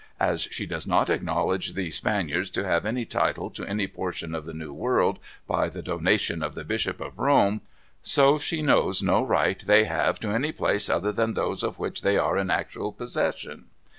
As 0.19 0.47
she 0.49 0.65
does 0.65 0.87
not 0.87 1.11
acknowledge 1.11 1.73
the 1.73 1.91
Spaniards 1.91 2.49
to 2.55 2.65
have 2.65 2.87
any 2.87 3.05
title 3.05 3.51
to 3.51 3.67
any 3.67 3.85
portion 3.85 4.33
of 4.33 4.47
the 4.47 4.53
New 4.55 4.73
World 4.73 5.19
by 5.47 5.69
the 5.69 5.83
donation 5.83 6.41
of 6.41 6.55
the 6.55 6.63
Bishop 6.63 6.99
of 6.99 7.19
Rome, 7.19 7.61
so 8.01 8.39
she 8.39 8.63
knows 8.63 9.03
no 9.03 9.21
right 9.23 9.59
they 9.59 9.83
have 9.83 10.19
to 10.21 10.29
any 10.31 10.51
places 10.53 10.89
other 10.89 11.11
than 11.11 11.35
those 11.35 11.61
of 11.61 11.77
which 11.77 12.01
they 12.01 12.17
are 12.17 12.35
in 12.35 12.49
actual 12.49 12.91
possession. 12.91 13.65